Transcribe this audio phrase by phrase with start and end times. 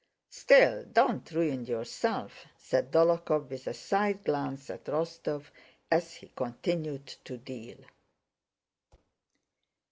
[0.31, 5.43] "Still, don't ruin yourself!" said Dólokhov with a side glance at Rostóv
[5.91, 7.77] as he continued to deal.